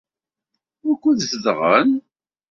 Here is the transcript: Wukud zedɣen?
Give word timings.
Wukud 0.83 1.19
zedɣen? 1.29 1.89